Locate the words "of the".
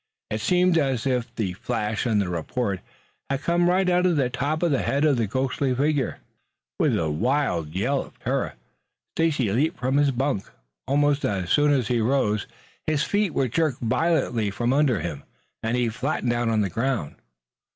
4.07-4.31, 4.63-4.81, 5.05-5.27